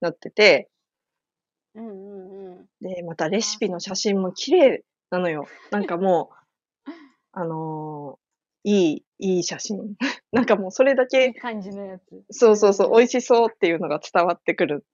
[0.00, 0.68] なってて、
[1.74, 2.66] うんうんうん。
[2.80, 5.46] で、またレシピの写真も綺麗なのよ。
[5.70, 6.41] なんかもう、
[7.32, 8.22] あのー
[8.64, 9.96] いい、いい写真。
[10.30, 12.24] なんかもうそれだいいけ、感じのやつ。
[12.30, 14.84] そうそうそう、美味しそうっていうのが伝わってくる。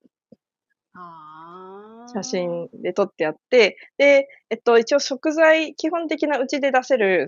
[2.09, 7.27] 写真で撮ってあって、で、えっと、一応食材、基本的なうちで出せる、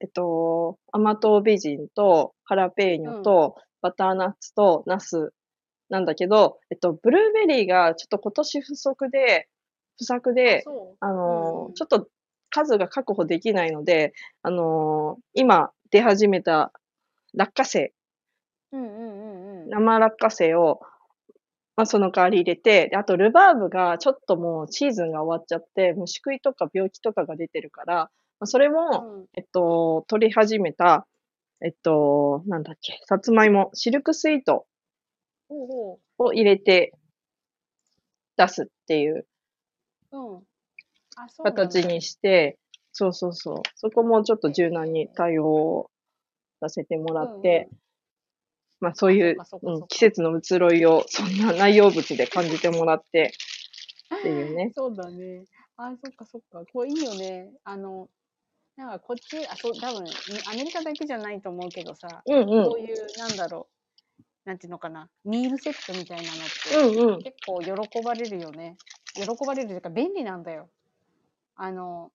[0.00, 5.32] えっと、甘党美人と、ハラペーニョと、バターナッツと、ナス
[5.88, 9.48] なんだけど、えっと、ブルーベリーがちょっと今年不足で、
[9.96, 10.64] 不作で。
[11.00, 12.08] あのーうんちょっと
[12.52, 14.12] 数が確保できないので、
[14.42, 16.72] あのー今出始めた
[17.34, 17.92] 落花生、
[18.72, 19.68] うんうんうんうん。
[19.70, 20.80] 生落花生を、
[21.76, 28.10] まあ、その代わり入れて、であとルバーブがちょっともうシーズンが終わっちゃって、虫食いとか病気とかが出てるから、ま
[28.44, 31.06] あ、それも、うんえっと、取り始めた、
[31.64, 34.66] えっと、なんだっけ、さつまいも、シルクスイート
[36.18, 36.92] を入れて
[38.36, 39.26] 出すっていう
[40.12, 40.18] う。
[40.18, 40.42] うん。
[41.42, 42.58] 形にして、
[42.92, 43.62] そうそうそう。
[43.76, 45.90] そこもちょっと柔軟に対応
[46.60, 47.68] させてもらって、
[48.80, 53.32] まあそういううん季節の移ろいをそんな内容物で感じてもらって
[54.18, 54.72] っていうね。
[54.76, 55.44] そうだね。
[55.76, 56.64] あ、そっかそっか。
[56.72, 57.52] これいいよね。
[57.64, 58.08] あの、
[58.76, 60.04] なんかこっち、あ、そう、多分、
[60.50, 62.76] アメリカだけじゃないと思うけどさ、うんうんこ。
[62.76, 63.68] ういう、なんだろ
[64.18, 67.22] う、なんていうのかな、ミールセットみたいなのって、うんうん。
[67.22, 68.76] 結構喜ばれるよね。
[69.14, 70.70] 喜ばれるというか便利なんだよ。
[71.62, 72.10] あの、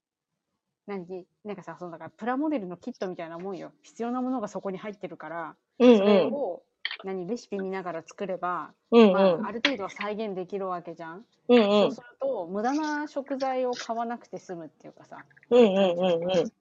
[0.88, 3.72] 何なんかさ、そのだからプラモデルのキットみたいなもんよ。
[3.82, 6.34] 必要なものがそこに入ってるから、うんそれうん。
[6.34, 6.64] を、
[7.06, 9.46] 何レシピ見ながら作れば、うんまあ、うん。
[9.46, 11.26] ある程度は再現できるわけじゃん。
[11.48, 12.02] うんうそうんす。
[12.02, 15.24] ると、無駄な食材を買わなくて済むっていうかさ。
[15.50, 16.52] うんうんうんうん。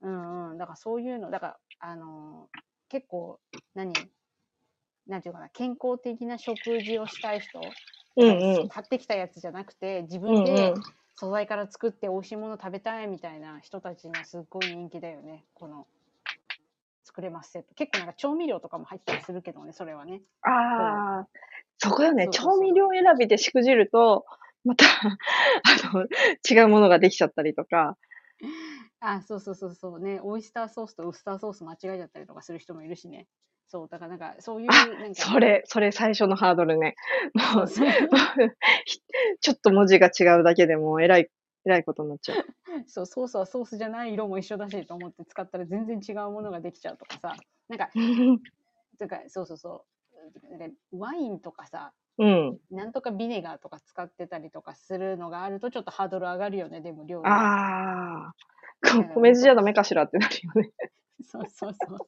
[0.00, 0.58] うんうん。
[0.58, 3.38] だからそういうの、だから、あのー結構、
[3.74, 3.92] 何
[5.06, 7.60] なんていうかな、健康的な食事をしたい人、
[8.16, 8.68] うんうん。
[8.68, 10.82] 買ってきたやつじゃなくて、自うんう分でん。
[11.14, 15.44] 素材から作って美味しいもの食べたいみたいな人たちにはすっごい人気だよね。
[15.54, 15.86] この、
[17.04, 17.74] 作れますセット。
[17.74, 20.22] 結構なんか調味料とかも入ったりするけどね、それはね。
[20.42, 21.28] ああ、
[21.78, 22.28] そこよね。
[22.28, 24.24] 調味料選びでしくじると、
[24.64, 24.84] また、
[25.92, 26.06] あの、
[26.48, 27.98] 違うものができちゃったりとか。
[29.00, 30.20] あ、そうそうそうそうね。
[30.22, 33.26] オイスターソースとウスターソース間違えちゃったりとかする人もいるしね。
[33.72, 35.22] そう、だからなんかそういう、あなんか。
[35.22, 36.94] それ、それ最初のハードルね。
[37.54, 37.68] もう、
[39.40, 41.30] ちょっと文字が違うだけでもう、えらい、
[41.64, 42.44] えらいことになっちゃう。
[42.86, 47.34] そう、ソースはソースじゃない色も一緒だしと思って使ったら全然違うものができちゃうとかさ。
[47.68, 47.88] なんか、
[48.98, 49.86] とかそうそうそ
[50.92, 50.98] う。
[50.98, 52.58] ワインとかさ、うん。
[52.70, 57.30] なんとかビネガーとか使ってたりとかするのがあるとちょっとハードル上がるよね、でも料理。
[57.30, 58.34] ああ、
[59.14, 60.70] こ米酢じゃダメかしらってなるよね。
[61.26, 61.98] そうそうそう。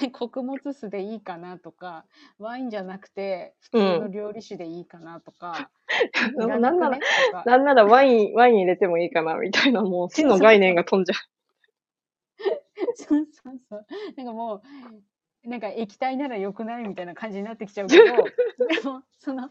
[0.00, 2.04] で 穀物酢でいいかなとか
[2.38, 5.70] ワインじゃなくて普通の料理酒でいいかなとか、
[6.36, 6.98] いらなんなら
[7.44, 11.14] なんならワイン、ワイン入れてもいいかな、みたいな、もう、死の概念が飛んじゃ
[12.94, 13.86] そうそうそう。
[14.16, 14.62] なんかも
[15.44, 18.12] うなんか液体なら良くないみたいな感じになってきちゃうけどで
[18.84, 19.50] もその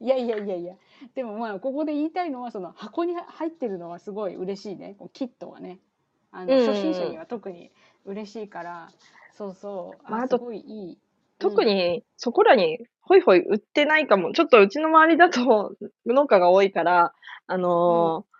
[0.00, 0.74] いやいやいやいや。
[1.14, 4.94] でもまあここで言いたいのはその箱に入ってるのはすごい嬉しいね。
[4.98, 5.80] こうキットはね
[6.30, 7.70] あのうん初心者には特に
[8.04, 8.90] 嬉しいから
[9.32, 10.98] そうそうまあすごいいい。
[11.38, 14.32] 特に、そこらに、ほいほい売ってないかも。
[14.32, 17.14] ちょっとうちの周りだと、農家が多いから、
[17.46, 18.38] あのー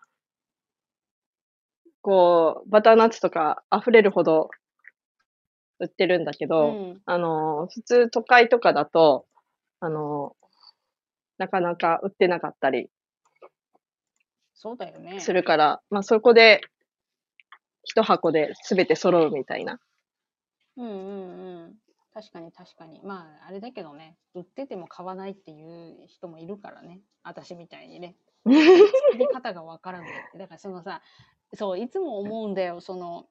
[2.03, 4.51] こう、バターナッツとか溢れるほど
[5.79, 7.03] 売ってるんだけうど、ん。
[7.05, 9.27] あのー普通都会とかだと、
[9.81, 10.49] あのー
[11.39, 12.91] なかなか売ってなかったり
[14.55, 15.21] そうだよね。
[15.21, 16.63] するから、まあそこで、
[17.89, 19.81] 一箱で全て揃うみたいな。
[20.77, 21.75] うんうんうん。
[22.13, 23.01] 確かに確かに。
[23.03, 24.17] まああれだけどね。
[24.35, 27.01] 売ってても買わないっていう人もいるからね。
[27.23, 28.17] 私みたいにね。
[28.45, 31.03] 作り方がわからないだからそのさ
[31.55, 32.81] そういつも思うんだよ。
[32.81, 33.27] その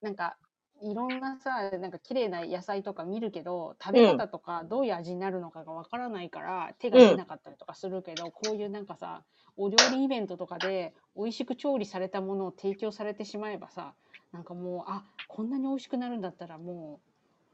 [0.00, 0.36] なんか
[0.82, 9.24] いろんなさなんか綺麗な野菜とか見るけど食べ方とかどういう味になるのかがわからないから手が出なかったりとかするけど、こういうなんかさ
[9.56, 13.94] お料理イベントとかで美味しく調理されたものを提供されてしまえばさ
[14.32, 17.00] なんかもうあこんなに美味しくなるんだったらも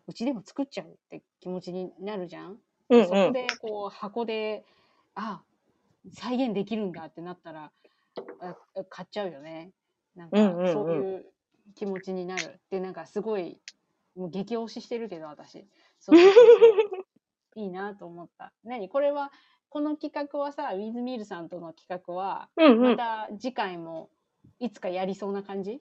[0.08, 2.58] ううちでも作っちゃうって気持ちになるじゃん？
[2.90, 3.08] うんうん。
[3.08, 4.64] そこでこう箱で
[5.14, 5.44] あ
[6.12, 7.72] 再現できるんだってなったら
[8.40, 8.56] あ
[8.90, 9.72] 買っちゃうよね
[10.16, 11.26] なんかうんうんうんそういう
[11.74, 12.60] 気持ちになる。
[12.70, 13.60] でなんかすごい
[14.16, 15.66] もう激推ししてるけど私。
[16.00, 16.18] そう。
[16.18, 17.06] そうそう
[17.54, 18.52] いいなと思った。
[18.64, 18.88] 何？
[18.88, 19.32] これは
[19.68, 22.82] この企画はさウィズミールさんとの企画はうんうん。
[22.90, 24.10] また次回も
[24.58, 25.80] いつかやりそうな感じ？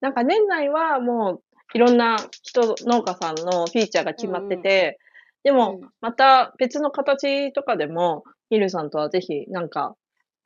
[0.00, 1.42] なんか年内はもう
[1.74, 4.98] いろんな人、農家さんのフィーチャーが決まってて、
[5.42, 5.90] でもうん。
[6.00, 9.96] また別の形とかでも、ヒルさんとはぜひなんか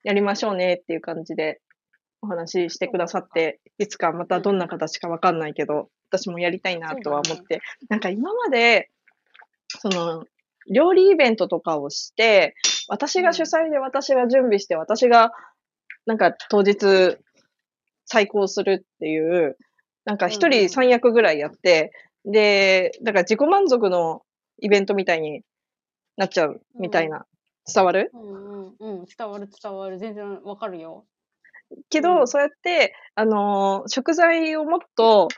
[0.03, 1.61] やりましょうねっていう感じで
[2.23, 8.91] お話ししてくださって、いつかまたどんな形かわかんないけど、私もやりたいなとは思って、なんか今まで、
[9.69, 10.25] その、
[10.71, 12.55] 料理イベントとかをして、
[12.89, 15.33] 私が主催で私が準備して、私が
[16.07, 17.17] なんか当日
[18.05, 19.57] 再考するっていう、
[20.05, 20.61] なんか一うんうん。
[20.61, 21.93] 人三役ぐらいやって、
[22.25, 24.23] で、だから自己満足の
[24.61, 25.43] イベントみたいに
[26.17, 27.27] なっちゃうみたいな。
[27.73, 28.11] 伝わる？
[28.13, 29.05] うんうんうん。
[29.07, 29.99] 伝わる伝わる。
[29.99, 31.05] 全然わかるよ
[31.89, 32.29] けど、うん。
[32.29, 35.29] そうやって、あのー食材をもっと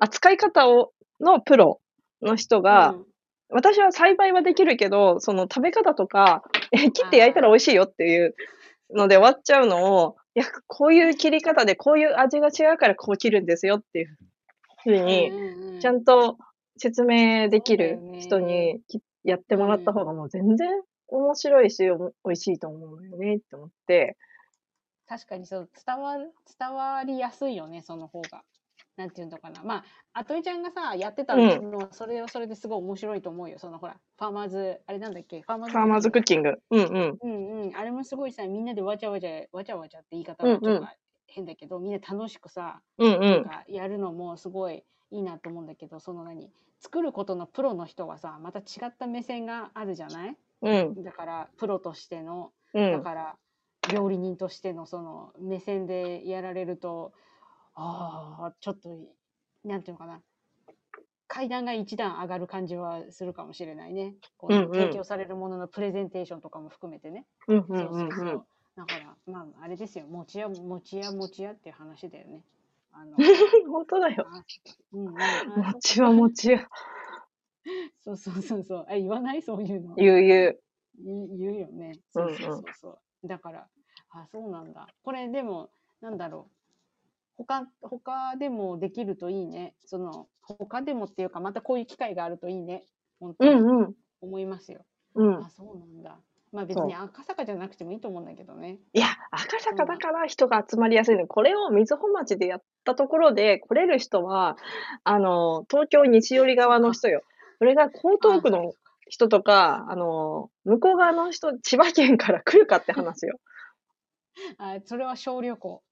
[0.00, 1.80] 扱い方を、のプロ
[2.22, 3.06] の人が、うん。
[3.52, 8.34] 私は栽培はできるけど、その食べ方とか、え切って焼いたら美味しいよっていう
[8.94, 14.18] ので終わっちゃうのを、いや、こういう切り方でこういう味が違うからこう切るんですよっていう
[14.84, 15.32] ふうに、
[15.80, 16.38] ちゃんと
[16.76, 20.68] 説明できる人にきやってもらった方がもう全然
[21.08, 24.16] 面白いし、美味しいと思うのよねって思って、
[25.10, 28.44] 確かにそう伝わる伝わりやすいよねその方が。
[28.96, 35.40] なんていうのかなまああといちゃんがさやってたのは、それはそれですごい面白いと思うよそのほらファーマーズあれなんだっけ？
[35.40, 36.58] ファーマーズファーマーズクッキング。
[36.70, 37.18] うんうん。
[37.22, 40.86] うんうんあれもすごいさみんなでわちゃわちゃわちゃわちゃって言い方うんうんがちょっと
[41.26, 43.20] 変だけど、みんな楽しくさうんうん。
[43.20, 46.50] なんかやるのもすごいいいなと思うんだけどその何？
[46.78, 50.36] 作ることのプロの人はさまた違った目線があるじゃない？
[50.62, 50.70] う
[51.00, 52.92] んだからプロとしてのうん。
[52.92, 53.36] だから
[53.88, 57.12] 料理人としてのその目線でやられると
[57.74, 58.90] ああちょっと
[59.64, 60.20] なんていうのかな
[61.26, 64.16] 階段が一段上がる感じはするかもしれないね。
[64.36, 67.24] こううんうん提供されるもののプレゼンテーションとかも含めてね。
[67.46, 68.26] うんうそうんそうそう。
[68.26, 68.42] うん。
[68.76, 72.42] だからまああれですよ餅屋餅屋餅屋っていう話だよね。
[72.92, 73.16] あの
[73.70, 74.26] 本当だよ。
[74.28, 74.44] あ
[74.92, 76.68] うんうん、あ餅は餅や。
[78.00, 78.86] そうそうそうそう。
[78.88, 79.42] あ言わない？
[79.42, 79.94] そういうの。
[79.98, 80.62] ゆうゆう。
[80.98, 81.92] 言う言うよね。
[82.16, 82.98] うんうんそうそうそうそう。
[83.24, 83.66] だから、
[84.10, 84.88] あ、そうなんだ。
[85.02, 86.48] これでも、なんだろ
[87.38, 87.44] う。
[87.44, 89.74] 他、他でもできるといいね。
[89.84, 92.84] その、他でもっていうか、またこういう機会があるといいね。
[93.18, 93.94] 本当うに。
[94.20, 94.84] 思いますよ。
[95.14, 95.50] うんあ、。
[95.50, 96.18] そうなんだ。
[96.52, 98.78] まあ別に赤坂じゃなくてもいいと思うんだけどね。
[98.92, 101.28] いや、赤坂だから人が集まりやすいの。
[101.28, 104.56] これを瑞穂町でやったところで来れる人は、
[105.04, 107.22] あの、東京西寄り側の人よ。
[107.58, 108.72] それが江東区の
[109.10, 113.38] 人とか、あの、向こう側の人、千葉県から来るかって話よ。
[114.58, 115.82] あ、それは小旅行。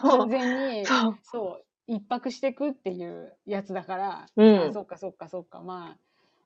[0.00, 0.28] 完。
[0.28, 1.18] 全に、そう。
[1.22, 5.98] そう、一泊してくっていうやつだから、うんあそっかそっかそっか、まあ、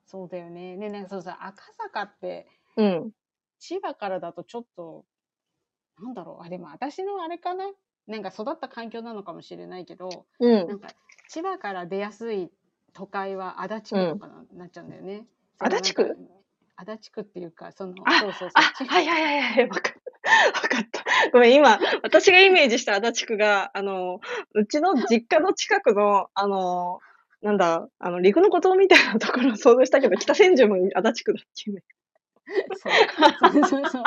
[0.05, 0.75] そうだよね。
[0.75, 2.45] ね、なんかそうさ、赤坂って、
[2.75, 3.11] うん。
[3.59, 5.05] 千葉からだとちょっと、
[5.99, 7.71] なんだろう、あ、でも私のあれかな
[8.07, 10.67] なんか育った環境なのかもしれないけど、うん。
[10.67, 10.89] なんか
[11.29, 12.51] 千葉から出やすい
[12.93, 15.25] 都会は足立区とかな,、なっちゃうんだよね。
[15.61, 16.17] 足立区？
[16.75, 18.87] 足立区っていうか、その、あそうそうそう。
[18.87, 20.01] はいはいはいはい、わかった。
[20.61, 21.03] わかった。
[21.31, 24.19] ごめん、今、私がイメージした足立区が、あの、
[24.53, 26.99] うちの実家の近くの、あの、
[27.41, 31.83] なんだ、あの、陸の孤島みたいなところを想像したけど、北千住も足立区だっていうね。
[32.75, 34.03] そうそうそうそう。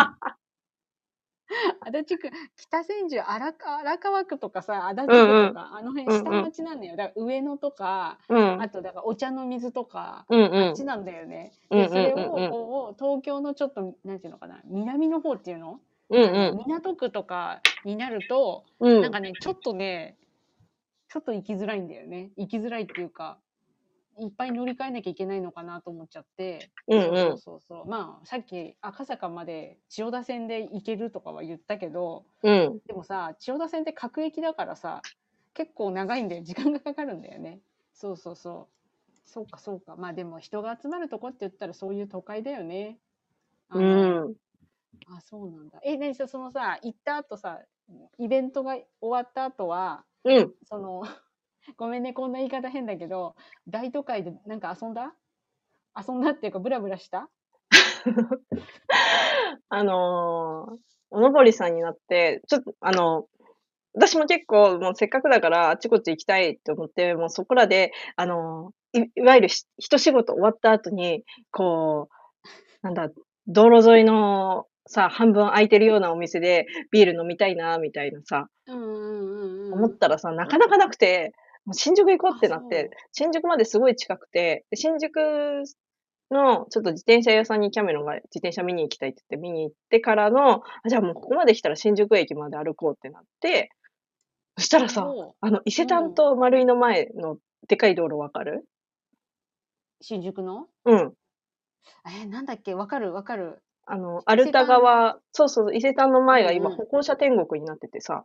[1.81, 6.97] 足立区、北千住、荒川荒川区とかさ、足立区とか、うんうんあの辺下町なんだよ。
[6.97, 8.63] だから上野とか、うん。
[8.63, 10.85] あとだからお茶の水とか、うんうんあっち。
[10.85, 11.53] なんだよね。
[11.71, 15.81] で、うんうんそれをうんうんこう東京のちょっと、なんていうのかな、南の方っていうの、
[16.11, 16.57] うんうん。
[16.67, 19.03] 港区とかになると、うん。
[19.03, 20.17] なんかね、ちょっとね、
[21.09, 22.31] ちょっと行きづらいんだよね。
[22.37, 23.39] 行きづらいっていうか、
[24.19, 26.71] いっぱい乗り換えなきゃいけないのかなと思っちゃって。
[26.89, 27.87] うんうんそうそうそう。
[27.89, 32.79] まあ、さっき赤坂まで千代田線で行けるとかは言ったけど、うん。
[32.87, 35.03] でもさ、千代田線って各駅だからさ、
[35.55, 36.43] 結構長いんだよ。
[36.43, 37.61] 時間がかかるんだよね。
[37.93, 38.75] そうそうそう。
[39.27, 39.97] そうかそうか。
[39.97, 42.99] まあでも人が集まるとこって言ったらそういう都会だよね。
[43.69, 44.35] あうのん。
[45.07, 45.81] あ、そうなんだ。
[45.83, 47.61] え、何さ、そのさ、行った後さ、
[48.19, 50.55] イベントが終わった後は、うん。
[50.65, 51.03] その、
[51.77, 53.35] ごめんね、こんな言い方変だけど、
[53.69, 55.15] 大都会でなんか遊んだ？
[55.97, 57.29] 遊んだっていうか、ブラブラした？
[59.69, 60.79] あのー、
[61.11, 63.27] おのぼりさんになって、ちょっと、あの、
[63.95, 72.15] 私も結構、もうせっかくだから、あっちこっち行きたいって思って、もうそこらで、あのー、いいわゆるし一仕事終わった後に、こう、
[72.83, 73.09] なんだ、
[73.47, 79.75] 道路沿いのさ、半分空いてるようなお店でビール飲みたいな、みたいなさ、うんうんうんうん。
[79.75, 81.33] 思ったらさ、なかなかなくて、
[81.73, 85.65] 新宿行こうってなっあて、新宿まですごい近くて、で新宿
[86.31, 93.71] のちょっと自転車屋さんにキャメロンが自転車見に行きたいって言って見に行ってからの、あじゃあもうここまで来たら新宿駅まで歩こうってなって、
[94.57, 95.09] そしたらさ、
[95.41, 98.65] あの、伊勢丹と丸井の前のでかい道路わかる？
[100.01, 100.67] 新宿の？
[100.85, 101.13] うん。
[102.23, 102.75] え、なんだっけ？
[102.75, 103.63] わかるわかる。
[103.87, 108.25] あの、アルタ川、そうそう、伊勢丹の前が今歩行者天国になっててさ、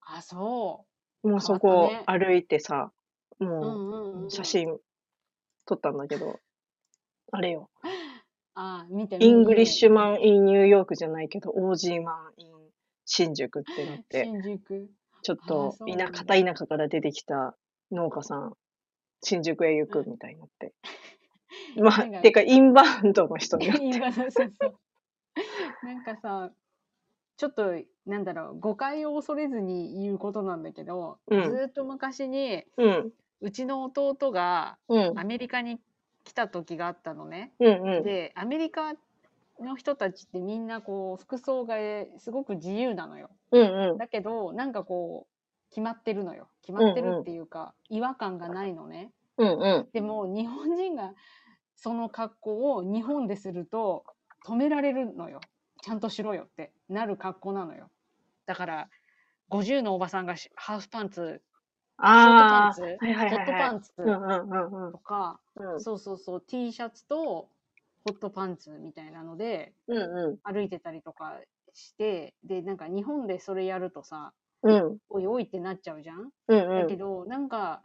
[0.00, 0.84] あ、そ
[1.22, 2.92] もうそこ変わった歩いてさ、
[3.38, 4.26] もんうんうん。
[4.26, 4.44] う写。
[4.44, 4.78] 真
[5.66, 6.40] 撮ったんだけど、
[7.30, 7.70] あれよ。
[8.54, 12.48] あ、見て Englishma n in New York じゃないけど、 Aussie man in
[13.06, 14.90] 新宿ってなって、新宿。
[15.12, 17.56] あちょっとーそうなんだ田片田舎から出てきた
[17.92, 18.52] 農家さん、
[19.22, 20.74] 新宿へ行くみたいになって。
[21.76, 23.84] まあ、なんかてか、インバウンドの人になって。
[23.84, 24.76] 今そうそうそう。
[25.86, 26.50] なんかさ、
[27.36, 27.74] ちょっと、
[28.06, 35.80] なんだろう、誤解を恐れずに言うことなんだけど、うんずーっと昔に、うん、うちの弟がうん、アメリカに
[36.24, 37.52] 来た時があったのね。
[37.60, 38.02] うん、うん。
[38.02, 38.94] で、アメリカ
[39.60, 41.76] の人たちってみんなこう、服装が
[42.18, 43.30] すごく自由なのよ。
[43.50, 43.98] うん、うん。
[43.98, 46.48] だけど、なんかこう、決まってるのよ。
[46.62, 49.10] 決まってるっていうか、違和感がないのね。
[49.38, 49.88] うん、うん。
[49.92, 51.14] でも日本人が
[51.74, 54.04] その格好を日本ですると
[54.46, 55.40] 止められるのよ。
[55.82, 57.90] ちゃんとしろよってなる格好なのよ。
[58.46, 58.88] だから、
[59.48, 61.42] 50のおばさんがしハーフパンツ、
[62.14, 65.80] ショートパンツ、はいはいはいはいホットパンツうんうんうんうんとか、うん。
[65.80, 67.50] そうそうそう、T シャツと
[68.04, 71.40] ホットパンツみたいなのでうんう歩いてたりとか
[71.74, 74.70] して、で、なんか日本でそれやるとさ、ん。
[74.70, 74.98] うん。
[75.08, 76.30] おいおいってなっちゃうじゃん？
[76.48, 76.84] うんうん。
[76.84, 77.82] だけど、なんか、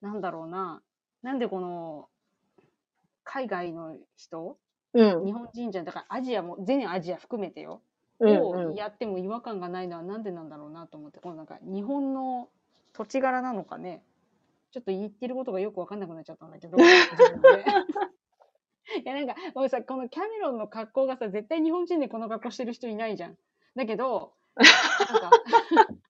[0.00, 0.82] なんだろうな、
[1.22, 2.08] なんでこの、
[3.24, 4.58] 海外の人、
[4.94, 5.24] うん。
[5.26, 7.82] 日本人じゃん、だからアジアも、全アジア含めてよ、
[8.20, 8.74] うんをうん。
[8.74, 12.48] やっても違和感がないのはなんでなんだろうなと思って、このなんか日本の
[12.92, 14.02] 土地柄なのかね、
[14.72, 16.76] ちょっと言ってることがよくわかんなくなっちゃったんだけど。
[19.04, 23.36] いやなんか、もうさ、このキャメロンの格好がさ、絶対日本人でこの格好してる人いないじゃん。
[23.76, 25.30] だけど、なんか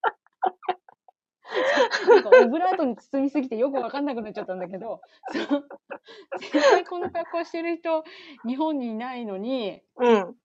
[2.44, 5.00] オブラートに包みすぎてよくわかんなくなっちゃったんだけど、
[6.40, 8.04] 絶対この格好してる人、
[8.46, 10.36] 日本にいないのに、うん。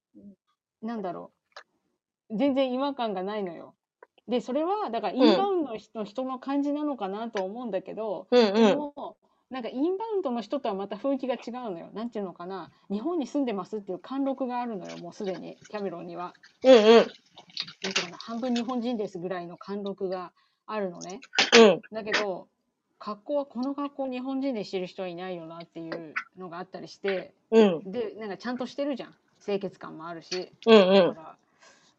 [0.81, 1.31] なんだろ
[2.29, 2.37] う。
[2.37, 3.75] 全然違和感がないのよ。
[4.27, 8.77] で、それは、だからインバウンドの人の人の感じなのかなと思うんだけど、うんでうん。
[8.77, 9.17] も、
[9.49, 11.89] なんかインバウンドの人とはまた雰囲気が違うのよ。
[11.93, 12.71] なんていうのかな。
[12.89, 16.33] 日本に住んでますっていう貫禄があるのよ、もうすでに、キャメロンには。
[16.63, 16.83] うんうん。
[17.83, 20.31] なんていうかな、半分日本人ですぐらいの貫禄が
[20.65, 21.19] あるのね。
[21.55, 21.81] うん。
[21.91, 22.47] だけど、
[22.99, 27.91] 格好はこの格好日本人でしてる人はいないよなっていうのがあったりして、うん。
[27.91, 29.15] で、なんかちゃんとしてるじゃん。
[29.43, 30.51] 清潔感もあるし。
[30.65, 30.95] うんうん。
[30.95, 31.37] だから、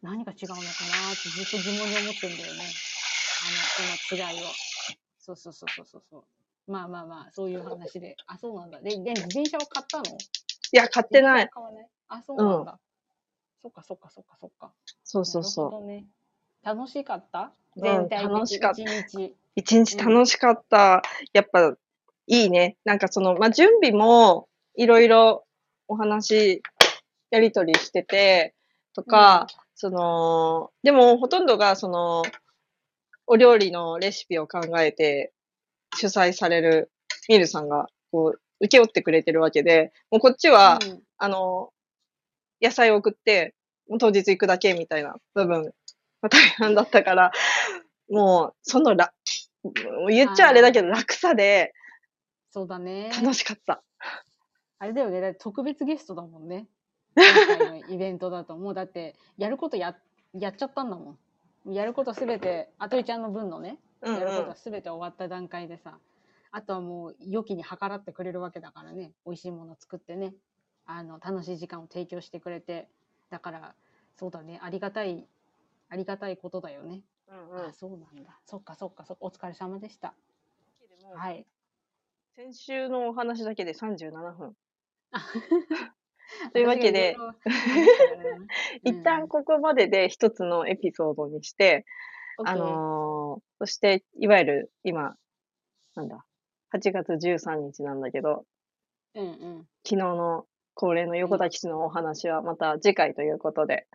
[0.01, 2.75] 何が違うのかなってずっと疑問に思ってるんだよね。
[3.41, 4.47] あの、この違いを。
[5.19, 6.17] そうそうそうそうそうそ
[6.67, 6.71] う。
[6.71, 8.15] まあまあまあ、そういう話で。
[8.27, 8.79] あ、そうなんだ。
[8.81, 10.05] で、で自転車を買ったの？
[10.05, 11.87] いや、買ってない買わない？
[12.07, 12.79] あ、そうなんだ。
[13.61, 14.73] そっかそっかそっかそっか。
[15.03, 16.05] そうそうなるそほどね。
[16.65, 17.51] 楽しかった？
[17.77, 19.23] うん全体的楽しかった一日。
[19.25, 19.33] う。
[19.55, 21.03] 一日楽しかった。
[21.33, 21.75] やっぱ、
[22.27, 22.77] いいね。
[22.85, 25.45] なんかその、まあ、準備も、いろいろ
[25.87, 26.63] お話、
[27.31, 28.55] やりとりしてて、
[28.93, 32.23] とか、その、でもほとんどが、その、
[33.27, 35.31] お料理のレシピを考えて、
[35.95, 36.91] 主催される
[37.29, 41.71] ミルさんが、こう、受け負ってくれてるわけで、もうこっちは、うんあの、
[42.61, 43.53] 野菜を送って、
[43.99, 45.71] 当日行くだけみたいな部分が
[46.29, 47.31] 大半だったから、
[48.09, 49.13] もう、そのら、
[50.09, 51.73] 言っちゃあれだけど楽さで
[52.51, 53.09] そうだね。
[53.09, 53.83] 楽しかった。
[54.79, 55.19] あれだよね。
[55.19, 56.67] だ特別ゲストだもんね。
[57.15, 58.55] 今回のイベントだと。
[58.55, 59.97] もうだって、やることや、
[60.33, 61.17] やっちゃったんだも
[61.65, 61.73] ん。
[61.73, 64.55] やることすべて、あとりちゃんの分のね、うんやること。
[64.55, 65.99] すべて終わった段階でさ、
[66.51, 69.11] あとはもう、良きに計らってくれるわけだからね。
[69.25, 70.33] 美味しいもの作ってね。
[70.85, 72.87] あの、楽しい時間を提供してくれて。
[73.29, 73.75] だから、
[74.15, 74.59] そうだね。
[74.61, 75.27] ありがたい、
[75.89, 77.01] ありがたいことだよね。
[77.27, 78.39] うんうんあ、そうなんだ。
[78.45, 79.25] そっかそっかそっか。
[79.25, 80.13] お疲れ様でした。
[81.15, 81.45] はい。
[82.35, 84.55] 先週のお話だけで37分。
[85.11, 85.19] あ
[86.53, 87.15] というわけで
[88.83, 91.85] 一旦ここまでで一つのエピソードにして、
[92.39, 95.15] うんあのーそして、いわゆる今、
[95.95, 96.25] なんだ、
[96.73, 98.45] 8月13日なんだけど、
[99.13, 99.67] うんうん。
[99.85, 103.87] 昨日の恒例の横田基地のお話はまた次回ということで。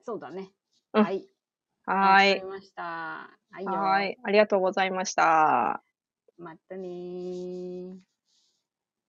[0.00, 0.50] そうだね。
[0.94, 1.28] うんはい。
[1.84, 2.44] はーい。
[2.44, 3.30] ました。
[3.50, 4.18] はい。
[4.22, 5.82] ありがとうございました。
[6.38, 8.11] またねー。